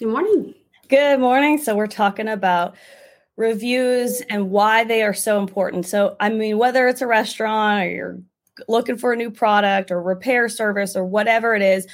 [0.00, 0.54] Good morning.
[0.88, 1.56] Good morning.
[1.58, 2.74] So, we're talking about
[3.36, 5.86] reviews and why they are so important.
[5.86, 8.18] So, I mean, whether it's a restaurant or you're
[8.66, 11.86] looking for a new product or repair service or whatever it is,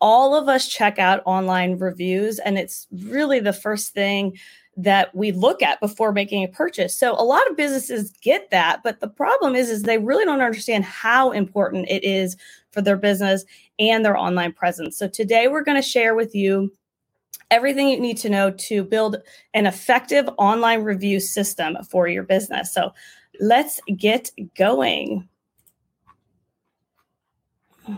[0.00, 4.38] all of us check out online reviews, and it's really the first thing
[4.78, 6.98] that we look at before making a purchase.
[6.98, 10.40] So a lot of businesses get that, but the problem is is they really don't
[10.40, 12.34] understand how important it is
[12.70, 13.44] for their business
[13.78, 14.96] and their online presence.
[14.96, 16.72] So today we're going to share with you
[17.52, 19.18] everything you need to know to build
[19.52, 22.72] an effective online review system for your business.
[22.72, 22.94] So
[23.40, 25.28] let's get going.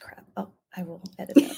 [0.00, 0.24] Crap.
[0.38, 1.56] Oh, I will edit that.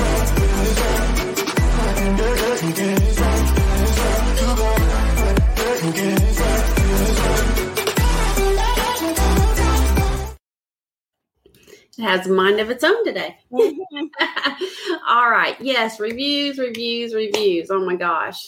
[12.03, 13.37] has a mind of its own today.
[13.51, 14.05] Mm-hmm.
[15.09, 15.57] All right.
[15.61, 17.71] Yes, reviews, reviews, reviews.
[17.71, 18.39] Oh my gosh.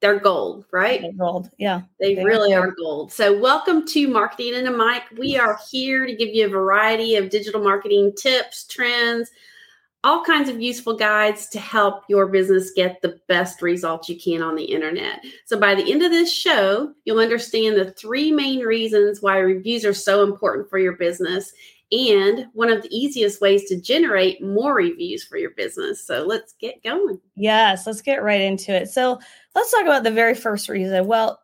[0.00, 1.00] They're gold, right?
[1.00, 1.50] They're gold.
[1.58, 1.82] Yeah.
[2.00, 2.68] They, they really are.
[2.68, 3.12] are gold.
[3.12, 5.02] So, welcome to Marketing in a Mic.
[5.16, 9.30] We are here to give you a variety of digital marketing tips, trends,
[10.02, 14.42] all kinds of useful guides to help your business get the best results you can
[14.42, 15.24] on the internet.
[15.46, 19.86] So, by the end of this show, you'll understand the three main reasons why reviews
[19.86, 21.50] are so important for your business
[21.94, 26.04] and one of the easiest ways to generate more reviews for your business.
[26.04, 27.20] So let's get going.
[27.36, 28.88] Yes, let's get right into it.
[28.90, 29.20] So
[29.54, 31.06] let's talk about the very first reason.
[31.06, 31.40] Well,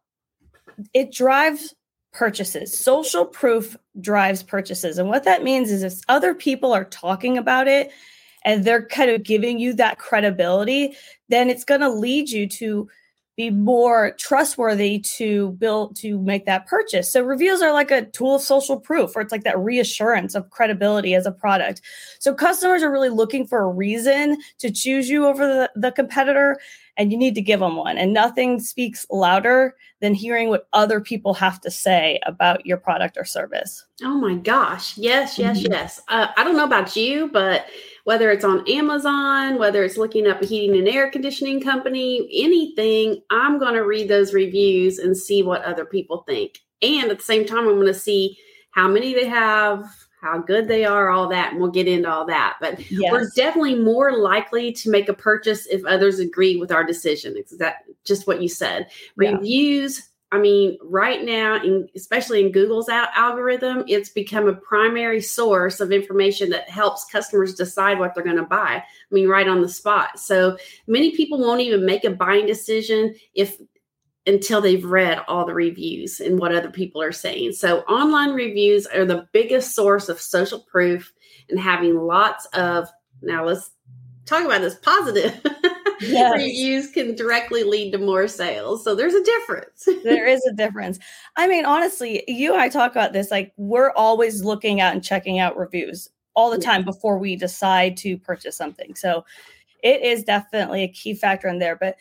[0.93, 1.75] it drives
[2.13, 2.77] purchases.
[2.77, 4.99] Social proof drives purchases.
[4.99, 7.93] And what that means is if other people are talking about it
[8.45, 10.97] and they're kind of giving you that credibility,
[11.29, 12.89] then it's going to lead you to
[13.41, 17.11] be more trustworthy to build to make that purchase.
[17.11, 20.51] So reviews are like a tool of social proof, or it's like that reassurance of
[20.51, 21.81] credibility as a product.
[22.19, 26.59] So customers are really looking for a reason to choose you over the, the competitor,
[26.99, 27.97] and you need to give them one.
[27.97, 33.17] And nothing speaks louder than hearing what other people have to say about your product
[33.17, 33.87] or service.
[34.03, 34.99] Oh my gosh.
[34.99, 35.73] Yes, yes, mm-hmm.
[35.73, 36.01] yes.
[36.09, 37.67] Uh, I don't know about you, but
[38.05, 43.23] whether it's on Amazon, whether it's looking up a heating and air conditioning company, anything,
[43.31, 46.61] I'm going to read those reviews and see what other people think.
[46.83, 48.39] And at the same time, I'm going to see
[48.71, 49.85] how many they have,
[50.21, 52.57] how good they are, all that, and we'll get into all that.
[52.61, 53.11] But yes.
[53.11, 57.37] we're definitely more likely to make a purchase if others agree with our decision.
[57.37, 58.89] Is that just what you said?
[59.19, 59.33] Yeah.
[59.33, 65.21] Reviews I mean, right now, in, especially in Google's al- algorithm, it's become a primary
[65.21, 68.77] source of information that helps customers decide what they're going to buy.
[68.77, 70.21] I mean, right on the spot.
[70.21, 73.61] So many people won't even make a buying decision if
[74.27, 77.53] until they've read all the reviews and what other people are saying.
[77.53, 81.13] So online reviews are the biggest source of social proof
[81.49, 82.89] and having lots of
[83.23, 83.71] now let's
[84.27, 85.41] talk about this positive
[86.01, 86.33] yes.
[86.35, 88.85] reviews can directly lead to more sales.
[88.85, 89.89] So there's a difference.
[90.05, 90.99] there is a difference.
[91.37, 95.05] I mean, honestly, you and I talk about this like we're always looking out and
[95.05, 98.95] checking out reviews all the time before we decide to purchase something.
[98.95, 99.25] So
[99.83, 101.77] it is definitely a key factor in there.
[101.77, 101.97] But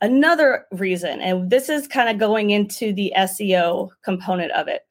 [0.00, 4.82] another reason, and this is kind of going into the SEO component of it,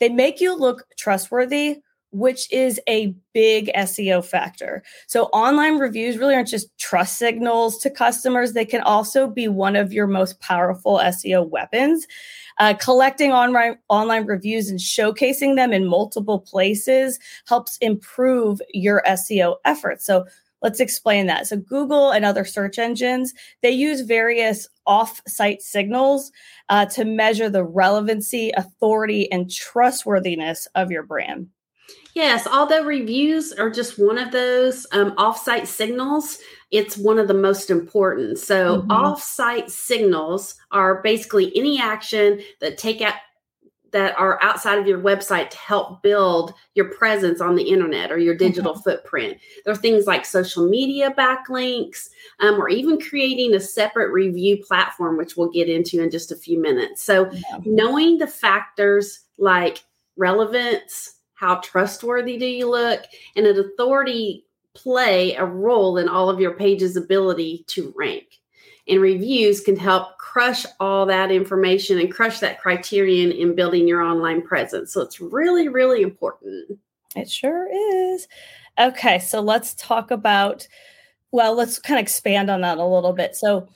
[0.00, 1.80] they make you look trustworthy
[2.14, 4.84] which is a big SEO factor.
[5.08, 9.74] So, online reviews really aren't just trust signals to customers, they can also be one
[9.74, 12.06] of your most powerful SEO weapons.
[12.58, 19.56] Uh, collecting online, online reviews and showcasing them in multiple places helps improve your SEO
[19.64, 20.06] efforts.
[20.06, 20.24] So,
[20.62, 21.48] let's explain that.
[21.48, 26.30] So, Google and other search engines, they use various off site signals
[26.68, 31.48] uh, to measure the relevancy, authority, and trustworthiness of your brand.
[32.14, 36.38] Yes, although reviews are just one of those um, offsite signals,
[36.70, 38.38] it's one of the most important.
[38.38, 38.90] So, mm-hmm.
[38.90, 43.14] offsite signals are basically any action that take out
[43.90, 48.18] that are outside of your website to help build your presence on the internet or
[48.18, 48.82] your digital mm-hmm.
[48.82, 49.38] footprint.
[49.64, 52.08] There are things like social media backlinks,
[52.40, 56.36] um, or even creating a separate review platform, which we'll get into in just a
[56.36, 57.04] few minutes.
[57.04, 57.58] So, yeah.
[57.64, 59.84] knowing the factors like
[60.16, 63.02] relevance, how trustworthy do you look?
[63.36, 68.40] And an authority play a role in all of your page's ability to rank.
[68.86, 74.02] And reviews can help crush all that information and crush that criterion in building your
[74.02, 74.92] online presence.
[74.92, 76.78] So it's really, really important.
[77.16, 77.68] It sure
[78.12, 78.28] is.
[78.78, 80.66] Okay, so let's talk about,
[81.30, 83.36] well, let's kind of expand on that a little bit.
[83.36, 83.68] So,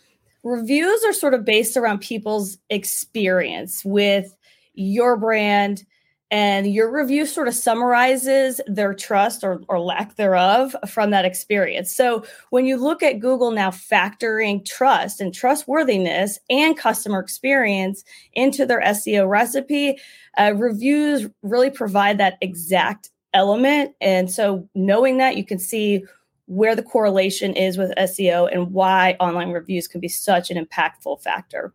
[0.43, 4.37] reviews are sort of based around people's experience with
[4.75, 5.85] your brand
[6.31, 11.95] and your review sort of summarizes their trust or, or lack thereof from that experience.
[11.95, 18.05] So when you look at Google now factoring trust and trustworthiness and customer experience
[18.35, 19.99] into their SEO recipe,
[20.37, 23.95] uh, reviews really provide that exact element.
[24.01, 26.05] And so knowing that, you can see
[26.47, 31.23] where the correlation is with SEO and why online reviews can be such an impactful
[31.23, 31.75] factor.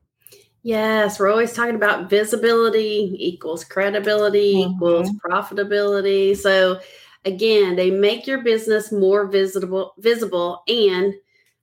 [0.64, 4.76] Yes, we're always talking about visibility equals credibility mm-hmm.
[4.76, 6.38] equals profitability.
[6.38, 6.80] So
[7.26, 11.14] again, they make your business more visible visible and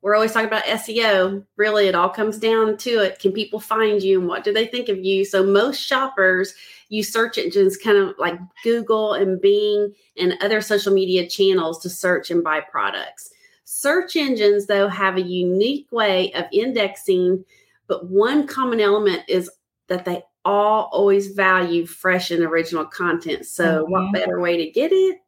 [0.03, 1.45] we're always talking about SEO.
[1.57, 3.19] Really, it all comes down to it.
[3.19, 5.25] Can people find you and what do they think of you?
[5.25, 6.55] So most shoppers
[6.91, 11.91] use search engines kind of like Google and Bing and other social media channels to
[11.91, 13.31] search and buy products.
[13.65, 17.45] Search engines though have a unique way of indexing
[17.91, 19.51] but one common element is
[19.89, 23.45] that they all always value fresh and original content.
[23.45, 23.93] So, mm-hmm.
[23.93, 25.19] what better way to get it?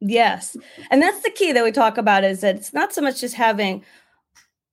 [0.00, 0.54] Yes.
[0.90, 3.34] And that's the key that we talk about is that it's not so much just
[3.34, 3.82] having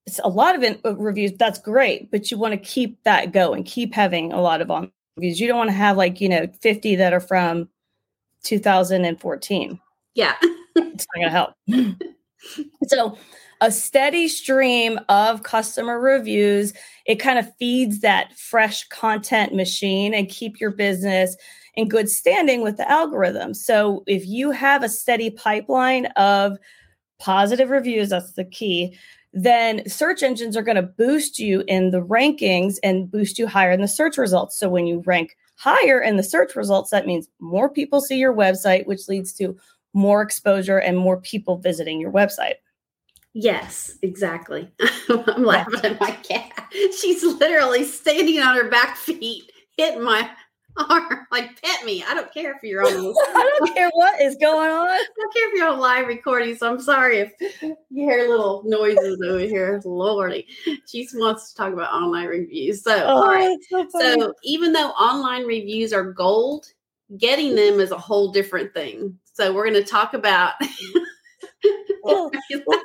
[0.05, 3.31] it's a lot of in, uh, reviews that's great but you want to keep that
[3.31, 6.27] going keep having a lot of on reviews you don't want to have like you
[6.27, 7.69] know 50 that are from
[8.43, 9.79] 2014
[10.15, 11.53] yeah it's not going to help
[12.87, 13.15] so
[13.61, 16.73] a steady stream of customer reviews.
[17.05, 21.37] It kind of feeds that fresh content machine and keep your business
[21.75, 23.53] in good standing with the algorithm.
[23.53, 26.57] So if you have a steady pipeline of
[27.19, 28.97] positive reviews, that's the key,
[29.31, 33.71] then search engines are going to boost you in the rankings and boost you higher
[33.71, 34.57] in the search results.
[34.57, 38.33] So when you rank higher in the search results, that means more people see your
[38.33, 39.55] website, which leads to
[39.93, 42.55] more exposure and more people visiting your website.
[43.33, 44.71] Yes, exactly.
[45.09, 46.67] I'm laughing at my cat.
[46.99, 50.29] She's literally standing on her back feet, hitting my
[50.77, 52.03] arm, like pet me.
[52.07, 52.91] I don't care if you're on.
[53.35, 54.87] I don't care what is going on.
[54.89, 56.55] I don't care if you're on live recording.
[56.55, 59.81] So I'm sorry if you hear little noises over here.
[59.85, 60.47] Lordy,
[60.85, 62.83] she wants to talk about online reviews.
[62.83, 63.57] So, oh, all right.
[63.69, 66.67] So, so even though online reviews are gold,
[67.17, 69.17] getting them is a whole different thing.
[69.33, 70.53] So we're going to talk about
[72.03, 72.31] oh,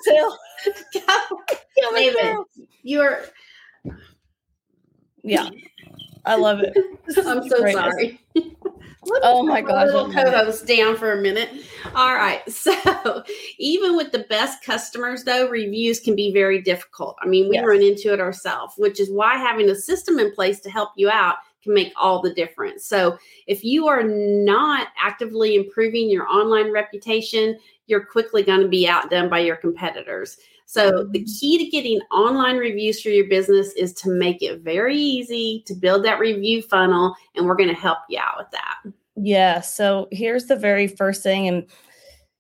[0.05, 0.39] tell.
[1.95, 2.37] David,
[2.83, 3.21] you're.
[5.23, 5.49] Yeah,
[6.25, 6.77] I love it.
[7.27, 8.21] I'm so sorry.
[9.23, 9.87] oh my gosh.
[9.87, 11.51] Little co-host down for a minute.
[11.95, 12.43] All right.
[12.57, 13.23] So
[13.59, 17.17] even with the best customers, though, reviews can be very difficult.
[17.23, 17.65] I mean, we yes.
[17.65, 21.09] run into it ourselves, which is why having a system in place to help you
[21.09, 21.37] out
[21.67, 22.87] can make all the difference.
[22.87, 28.89] So if you are not actively improving your online reputation, you're quickly going to be
[28.89, 30.39] outdone by your competitors.
[30.67, 31.33] So, the mm-hmm.
[31.41, 35.75] key to getting online reviews for your business is to make it very easy to
[35.75, 38.93] build that review funnel, and we're going to help you out with that.
[39.15, 39.61] Yeah.
[39.61, 41.47] So, here's the very first thing.
[41.47, 41.67] And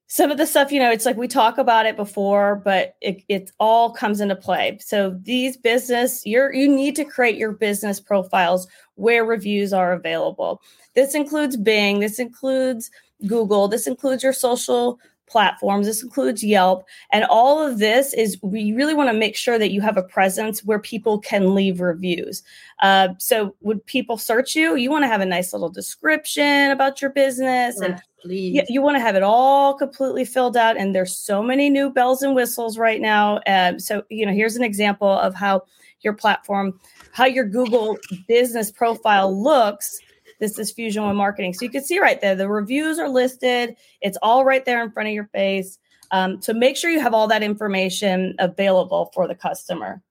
[0.09, 3.23] some of the stuff, you know, it's like we talk about it before, but it,
[3.29, 4.79] it all comes into play.
[4.81, 10.61] So, these business, you're, you need to create your business profiles where reviews are available.
[10.95, 12.91] This includes Bing, this includes
[13.27, 15.87] Google, this includes your social platforms.
[15.87, 16.87] This includes Yelp.
[17.13, 20.03] And all of this is we really want to make sure that you have a
[20.03, 22.43] presence where people can leave reviews.
[22.81, 24.77] Uh, so, would people search you?
[24.77, 28.97] You want to have a nice little description about your business and you, you want
[28.97, 30.77] to have it all completely filled out.
[30.77, 33.41] And there's so many new bells and whistles right now.
[33.47, 35.63] Um, so, you know, here's an example of how
[36.07, 36.81] your platform,
[37.13, 40.01] how your Google business profile looks
[40.39, 41.55] this is Fusion One Marketing.
[41.55, 43.77] So you can see right there, the reviews are listed.
[44.03, 45.79] It's all right there in front of your face.
[46.11, 50.03] Um, so make sure you have all that information available for the customer.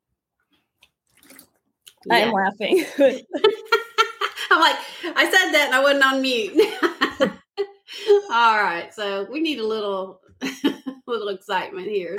[2.06, 2.16] Yeah.
[2.16, 2.86] I am laughing.
[4.52, 4.78] I'm like,
[5.16, 6.54] I said that and I wasn't on mute.
[8.32, 8.94] all right.
[8.94, 10.22] So we need a little
[11.08, 12.18] little excitement here.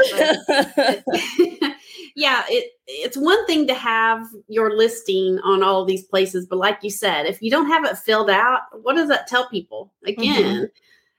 [2.16, 6.78] Yeah, it it's one thing to have your listing on all these places, but like
[6.82, 9.92] you said, if you don't have it filled out, what does that tell people?
[10.06, 10.64] Again, mm-hmm.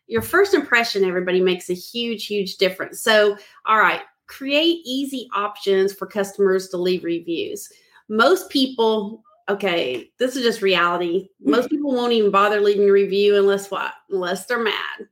[0.07, 2.99] your first impression, everybody makes a huge, huge difference.
[3.01, 3.37] So,
[3.67, 7.69] all right, create easy options for customers to leave reviews.
[8.09, 11.29] Most people okay, this is just reality.
[11.39, 13.93] Most people won't even bother leaving a review unless what?
[14.09, 15.07] Unless they're mad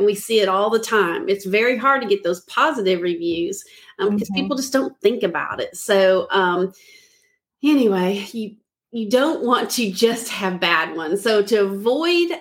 [0.00, 1.28] and we see it all the time.
[1.28, 3.62] It's very hard to get those positive reviews
[4.00, 4.42] um, because mm-hmm.
[4.42, 5.76] people just don't think about it.
[5.76, 6.72] So, um,
[7.62, 8.56] anyway, you
[8.92, 11.22] you don't want to just have bad ones.
[11.22, 12.32] So to avoid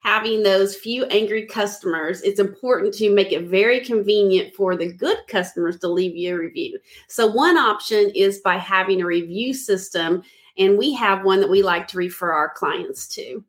[0.00, 5.16] having those few angry customers, it's important to make it very convenient for the good
[5.28, 6.78] customers to leave you a review.
[7.08, 10.22] So one option is by having a review system,
[10.58, 13.42] and we have one that we like to refer our clients to.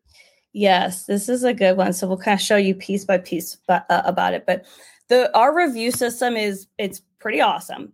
[0.53, 1.91] Yes, this is a good one.
[1.91, 4.45] So we'll kind of show you piece by piece uh, about it.
[4.45, 4.63] But
[5.09, 7.91] the our review system is it's pretty awesome.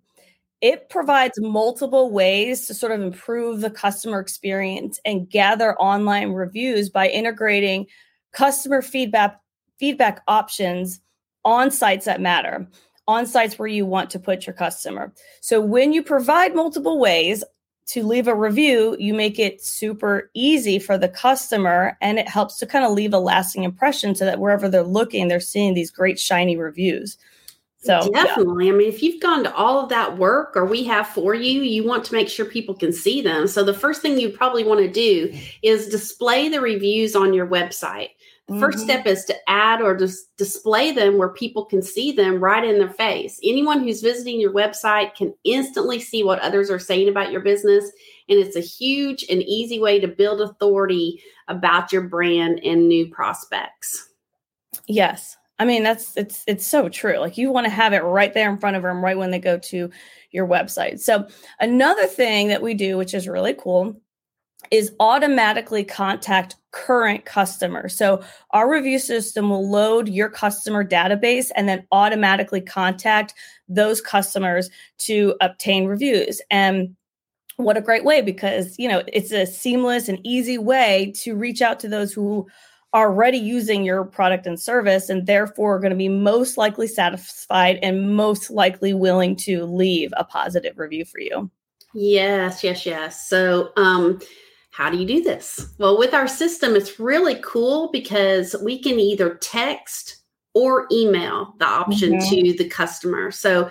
[0.59, 6.89] It provides multiple ways to sort of improve the customer experience and gather online reviews
[6.89, 7.87] by integrating
[8.33, 9.39] customer feedback
[9.79, 10.99] feedback options
[11.45, 12.67] on sites that matter
[13.07, 15.13] on sites where you want to put your customer.
[15.39, 17.41] So when you provide multiple ways
[17.87, 22.57] to leave a review, you make it super easy for the customer and it helps
[22.57, 25.89] to kind of leave a lasting impression so that wherever they're looking, they're seeing these
[25.89, 27.17] great shiny reviews.
[27.83, 28.67] So definitely.
[28.67, 28.73] Yeah.
[28.73, 31.61] I mean, if you've gone to all of that work or we have for you,
[31.61, 33.47] you want to make sure people can see them.
[33.47, 37.47] So the first thing you probably want to do is display the reviews on your
[37.47, 38.09] website.
[38.47, 38.59] The mm-hmm.
[38.61, 42.63] first step is to add or just display them where people can see them right
[42.63, 43.39] in their face.
[43.43, 47.85] Anyone who's visiting your website can instantly see what others are saying about your business.
[48.29, 53.09] And it's a huge and easy way to build authority about your brand and new
[53.09, 54.09] prospects.
[54.87, 57.19] Yes, I mean, that's it's it's so true.
[57.19, 59.37] Like you want to have it right there in front of them right when they
[59.37, 59.91] go to
[60.31, 60.99] your website.
[60.99, 61.27] So
[61.59, 63.95] another thing that we do, which is really cool,
[64.71, 67.95] is automatically contact current customers.
[67.95, 73.35] So our review system will load your customer database and then automatically contact
[73.69, 74.67] those customers
[75.01, 76.41] to obtain reviews.
[76.49, 76.95] And
[77.57, 81.61] what a great way because you know it's a seamless and easy way to reach
[81.61, 82.47] out to those who
[82.93, 87.79] already using your product and service and therefore are going to be most likely satisfied
[87.81, 91.49] and most likely willing to leave a positive review for you.
[91.93, 93.27] Yes, yes, yes.
[93.27, 94.19] So, um,
[94.71, 95.67] how do you do this?
[95.77, 100.21] Well, with our system, it's really cool because we can either text
[100.53, 102.29] or email the option mm-hmm.
[102.29, 103.31] to the customer.
[103.31, 103.69] So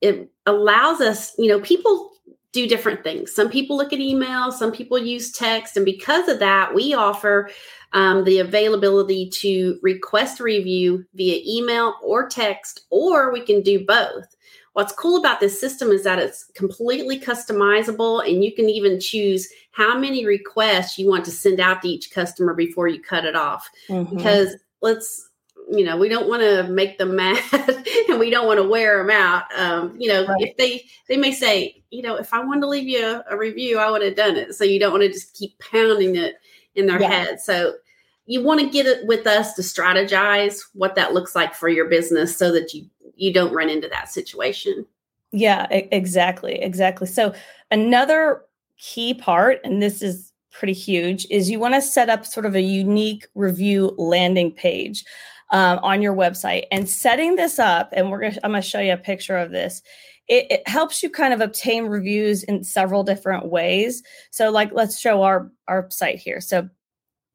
[0.00, 2.09] it allows us, you know, people
[2.52, 3.32] do different things.
[3.32, 5.76] Some people look at email, some people use text.
[5.76, 7.50] And because of that, we offer
[7.92, 14.36] um, the availability to request review via email or text, or we can do both.
[14.72, 19.48] What's cool about this system is that it's completely customizable and you can even choose
[19.72, 23.34] how many requests you want to send out to each customer before you cut it
[23.34, 23.68] off.
[23.88, 24.16] Mm-hmm.
[24.16, 25.29] Because let's
[25.70, 27.42] you know we don't want to make them mad
[28.08, 30.42] and we don't want to wear them out um, you know right.
[30.42, 33.36] if they they may say you know if i wanted to leave you a, a
[33.36, 36.36] review i would have done it so you don't want to just keep pounding it
[36.74, 37.08] in their yeah.
[37.08, 37.40] head.
[37.40, 37.74] So
[38.26, 41.88] you want to get it with us to strategize what that looks like for your
[41.88, 42.86] business so that you
[43.16, 44.86] you don't run into that situation.
[45.32, 46.54] Yeah, exactly.
[46.60, 47.06] Exactly.
[47.06, 47.34] So
[47.70, 48.42] another
[48.78, 52.56] key part and this is pretty huge is you want to set up sort of
[52.56, 55.04] a unique review landing page
[55.50, 58.80] um, on your website and setting this up and we're gonna i'm going to show
[58.80, 59.82] you a picture of this
[60.30, 64.04] it, it, helps you kind of obtain reviews in several different ways.
[64.30, 66.40] So, like, let's show our our site here.
[66.40, 66.68] So,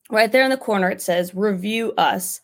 [0.10, 2.40] right there in the corner, it says "Review Us,"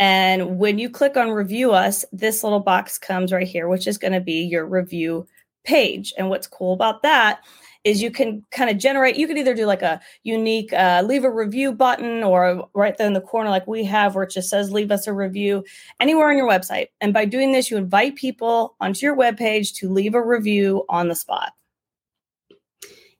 [0.00, 3.96] and when you click on "Review Us," this little box comes right here, which is
[3.96, 5.24] going to be your review
[5.62, 6.12] page.
[6.18, 7.40] And what's cool about that
[7.84, 11.24] is you can kind of generate you can either do like a unique uh, leave
[11.24, 14.48] a review button or right there in the corner like we have where it just
[14.48, 15.64] says leave us a review
[16.00, 16.88] anywhere on your website.
[17.00, 21.08] And by doing this you invite people onto your webpage to leave a review on
[21.08, 21.52] the spot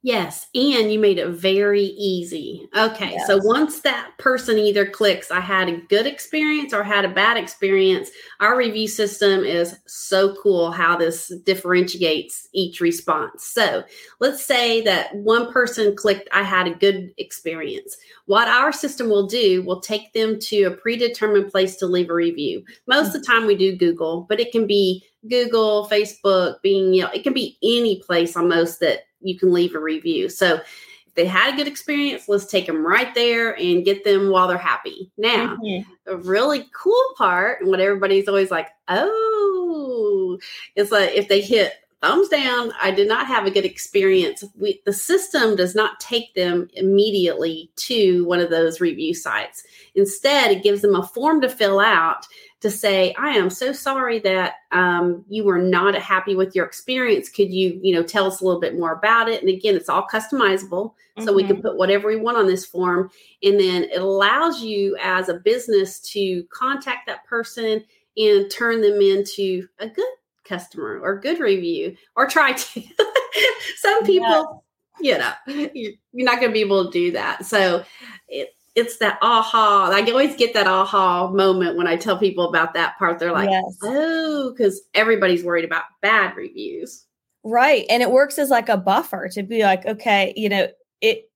[0.04, 2.68] Yes, and you made it very easy.
[2.76, 3.26] Okay, yes.
[3.28, 7.36] so once that person either clicks, I had a good experience or had a bad
[7.36, 13.46] experience, our review system is so cool how this differentiates each response.
[13.46, 13.84] So
[14.18, 17.96] let's say that one person clicked, I had a good experience.
[18.26, 22.14] What our system will do will take them to a predetermined place to leave a
[22.14, 22.64] review.
[22.88, 23.16] Most mm-hmm.
[23.16, 27.10] of the time we do Google, but it can be Google, Facebook, Bing, you know,
[27.10, 30.28] it can be any place almost that you can leave a review.
[30.28, 30.60] So
[31.06, 34.48] if they had a good experience, let's take them right there and get them while
[34.48, 35.10] they're happy.
[35.18, 35.90] Now, mm-hmm.
[36.06, 40.38] the really cool part, and what everybody's always like, oh,
[40.76, 44.42] is like if they hit thumbs down, I did not have a good experience.
[44.58, 49.62] We, the system does not take them immediately to one of those review sites.
[49.94, 52.26] Instead, it gives them a form to fill out
[52.62, 57.28] to say, I am so sorry that um, you were not happy with your experience.
[57.28, 59.40] Could you, you know, tell us a little bit more about it?
[59.40, 60.92] And again, it's all customizable.
[60.92, 61.24] Mm-hmm.
[61.24, 61.62] So we can mm-hmm.
[61.62, 63.10] put whatever we want on this form.
[63.42, 67.84] And then it allows you as a business to contact that person
[68.16, 70.04] and turn them into a good
[70.44, 72.82] customer or good review or try to.
[73.78, 74.64] Some people,
[75.00, 75.34] yeah.
[75.46, 77.44] you know, you're not going to be able to do that.
[77.44, 77.84] So
[78.28, 79.90] it, it's that aha.
[79.92, 83.18] I always get that aha moment when I tell people about that part.
[83.18, 83.78] They're like, yes.
[83.82, 87.06] oh, because everybody's worried about bad reviews.
[87.44, 87.84] Right.
[87.90, 90.68] And it works as like a buffer to be like, okay, you know,
[91.00, 91.28] it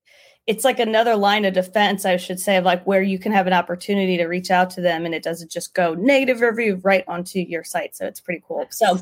[0.46, 3.48] it's like another line of defense, I should say, of like where you can have
[3.48, 7.04] an opportunity to reach out to them and it doesn't just go negative review right
[7.08, 7.96] onto your site.
[7.96, 8.64] So it's pretty cool.
[8.70, 9.00] So,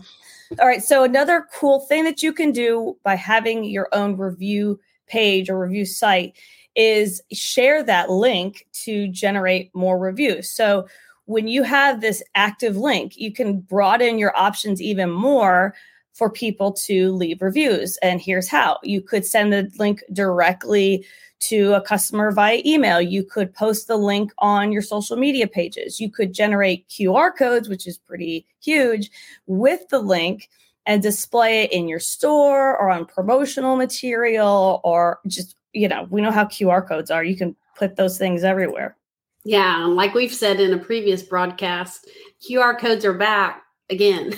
[0.58, 0.82] all right.
[0.82, 5.60] So, another cool thing that you can do by having your own review page or
[5.60, 6.34] review site
[6.76, 10.50] is share that link to generate more reviews.
[10.50, 10.86] So,
[11.26, 15.74] when you have this active link, you can broaden your options even more
[16.12, 17.96] for people to leave reviews.
[18.02, 21.04] And here's how you could send the link directly
[21.40, 23.00] to a customer via email.
[23.00, 26.00] You could post the link on your social media pages.
[26.00, 29.10] You could generate QR codes, which is pretty huge,
[29.46, 30.48] with the link
[30.86, 36.20] and display it in your store or on promotional material or just, you know, we
[36.22, 37.24] know how QR codes are.
[37.24, 38.96] You can put those things everywhere.
[39.44, 39.84] Yeah.
[39.84, 42.08] Like we've said in a previous broadcast,
[42.48, 44.34] QR codes are back again.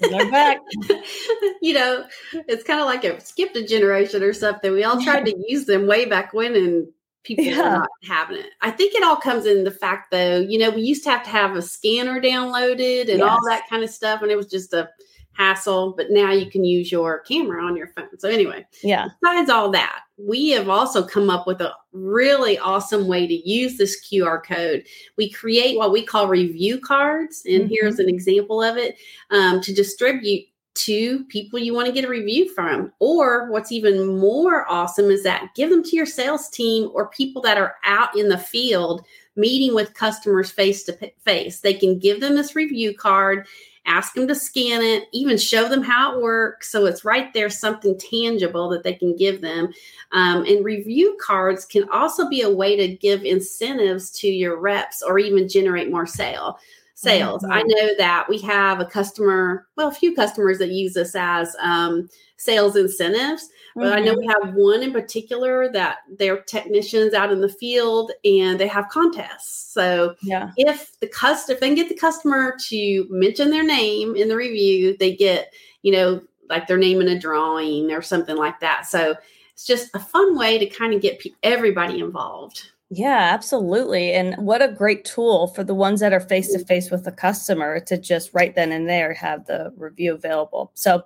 [0.00, 0.58] They're back.
[1.62, 4.72] you know, it's kind of like it skipped a generation or something.
[4.72, 6.88] We all tried to use them way back when and
[7.22, 7.60] people yeah.
[7.60, 8.50] are not having it.
[8.62, 11.22] I think it all comes in the fact though, you know, we used to have
[11.24, 13.22] to have a scanner downloaded and yes.
[13.22, 14.22] all that kind of stuff.
[14.22, 14.88] And it was just a
[15.32, 18.18] hassle, but now you can use your camera on your phone.
[18.18, 19.08] So anyway, yeah.
[19.22, 23.78] Besides all that, we have also come up with a really awesome way to use
[23.78, 24.84] this QR code.
[25.16, 27.70] We create what we call review cards, and mm-hmm.
[27.70, 28.96] here's an example of it
[29.30, 32.92] um, to distribute to people you want to get a review from.
[33.00, 37.42] Or what's even more awesome is that give them to your sales team or people
[37.42, 39.04] that are out in the field
[39.36, 41.60] meeting with customers face to face.
[41.60, 43.46] They can give them this review card
[43.90, 46.70] ask them to scan it, even show them how it works.
[46.70, 49.72] So it's right there, something tangible that they can give them.
[50.12, 55.02] Um, and review cards can also be a way to give incentives to your reps
[55.02, 56.58] or even generate more sale
[57.00, 57.42] sales.
[57.42, 57.52] Mm-hmm.
[57.52, 61.56] I know that we have a customer, well, a few customers that use us as
[61.60, 63.48] um, sales incentives.
[63.74, 63.96] But mm-hmm.
[63.96, 64.20] I know mm-hmm.
[64.20, 68.90] we have one in particular that they're technicians out in the field and they have
[68.90, 69.72] contests.
[69.72, 70.50] So yeah.
[70.58, 74.36] if the customer, if they can get the customer to mention their name in the
[74.36, 78.86] review, they get, you know, like their name in a drawing or something like that.
[78.86, 79.14] So
[79.54, 82.72] it's just a fun way to kind of get pe- everybody involved.
[82.92, 84.12] Yeah, absolutely.
[84.12, 87.12] And what a great tool for the ones that are face to face with the
[87.12, 90.72] customer to just right then and there have the review available.
[90.74, 91.04] So,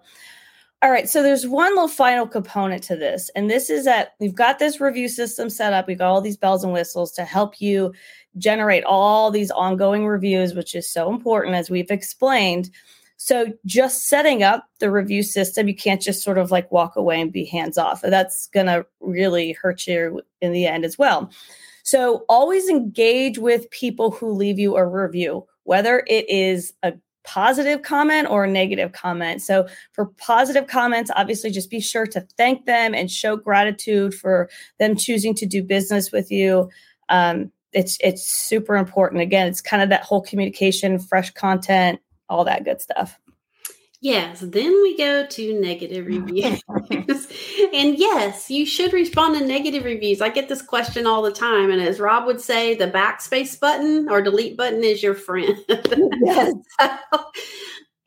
[0.83, 4.35] all right, so there's one little final component to this, and this is that we've
[4.35, 5.87] got this review system set up.
[5.89, 7.93] We've got all these bells and whistles to help you
[8.39, 12.71] generate all these ongoing reviews, which is so important as we've explained.
[13.17, 17.21] So, just setting up the review system, you can't just sort of like walk away
[17.21, 18.03] and be hands off.
[18.03, 21.31] That's going to really hurt you in the end as well.
[21.85, 26.95] So always engage with people who leave you a review, whether it is a
[27.25, 29.43] positive comment or a negative comment.
[29.43, 34.49] So for positive comments, obviously just be sure to thank them and show gratitude for
[34.79, 36.71] them choosing to do business with you.
[37.11, 39.21] Um, it's it's super important.
[39.21, 43.19] Again, it's kind of that whole communication, fresh content, all that good stuff.
[44.05, 46.63] Yes, then we go to negative reviews.
[47.73, 50.21] and yes, you should respond to negative reviews.
[50.21, 51.71] I get this question all the time.
[51.71, 55.57] And as Rob would say, the backspace button or delete button is your friend.
[56.21, 56.53] Yes.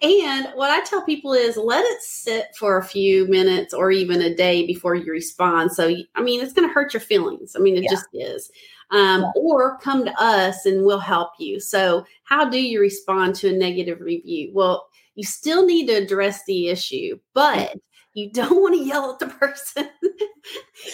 [0.04, 4.22] and what I tell people is let it sit for a few minutes or even
[4.22, 5.72] a day before you respond.
[5.72, 7.56] So, I mean, it's going to hurt your feelings.
[7.56, 7.90] I mean, it yeah.
[7.90, 8.52] just is.
[8.92, 9.32] Um, yeah.
[9.36, 11.60] Or come to us and we'll help you.
[11.60, 14.52] So, how do you respond to a negative review?
[14.54, 17.76] Well, you still need to address the issue, but
[18.14, 19.90] you don't want to yell at the person.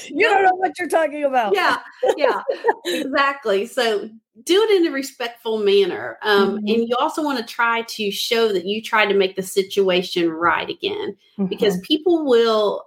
[0.07, 1.53] you don't know what you're talking about.
[1.53, 1.77] Yeah,
[2.15, 2.41] yeah,
[2.85, 3.67] exactly.
[3.67, 4.09] So
[4.43, 6.17] do it in a respectful manner.
[6.23, 6.67] Um, mm-hmm.
[6.67, 10.29] And you also want to try to show that you try to make the situation
[10.29, 11.45] right again, mm-hmm.
[11.47, 12.85] because people will,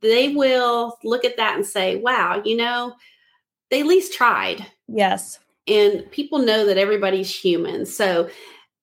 [0.00, 2.94] they will look at that and say, wow, you know,
[3.70, 4.66] they at least tried.
[4.88, 5.38] Yes.
[5.68, 7.84] And people know that everybody's human.
[7.84, 8.30] So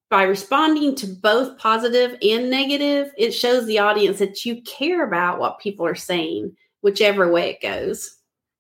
[0.10, 5.40] by responding to both positive and negative, it shows the audience that you care about
[5.40, 8.16] what people are saying, whichever way it goes.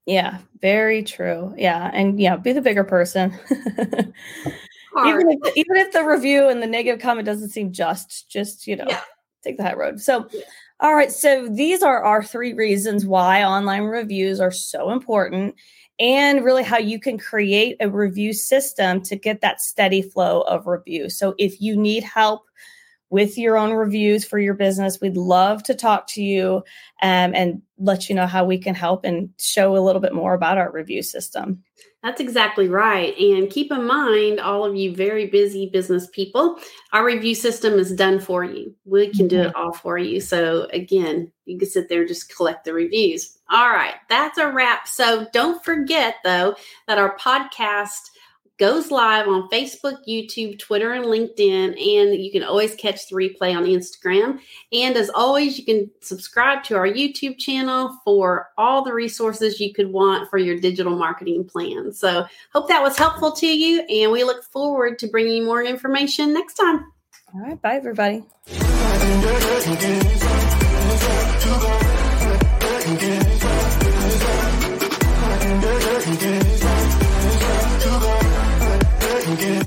[0.05, 1.53] Yeah, very true.
[1.57, 3.37] Yeah, and yeah, be the bigger person.
[5.05, 8.75] even if even if the review and the negative comment doesn't seem just, just you
[8.75, 9.01] know, yeah.
[9.43, 9.99] take the high road.
[9.99, 10.41] So, yeah.
[10.79, 11.11] all right.
[11.11, 15.55] So these are our three reasons why online reviews are so important
[15.99, 20.67] and really how you can create a review system to get that steady flow of
[20.67, 21.09] review.
[21.09, 22.43] So if you need help
[23.09, 26.57] with your own reviews for your business, we'd love to talk to you
[27.01, 30.33] um, and let you know how we can help and show a little bit more
[30.33, 31.63] about our review system.
[32.07, 33.13] That's exactly right.
[33.19, 36.57] And keep in mind, all of you very busy business people,
[36.93, 38.73] our review system is done for you.
[38.85, 39.61] We can do it mm-hmm.
[39.61, 40.21] all for you.
[40.21, 43.37] So, again, you can sit there and just collect the reviews.
[43.51, 44.87] All right, that's a wrap.
[44.87, 46.55] So, don't forget, though,
[46.87, 48.09] that our podcast
[48.57, 51.69] goes live on Facebook, YouTube, Twitter, and LinkedIn.
[51.69, 54.39] And you can always catch the replay on Instagram.
[54.71, 59.73] And as always, you can subscribe to our YouTube channel for all the resources you
[59.73, 61.93] could want for your digital marketing plan.
[61.93, 63.81] So, hope that was helpful to you.
[63.81, 66.91] And we look forward to bringing you more information next time.
[67.33, 67.61] All right.
[67.61, 68.23] Bye, everybody.